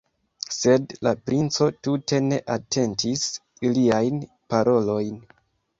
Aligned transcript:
Sed 0.59 0.95
la 1.07 1.11
princo 1.29 1.67
tute 1.89 2.23
ne 2.31 2.41
atentis 2.57 3.29
iliajn 3.71 4.29
parolojn. 4.55 5.27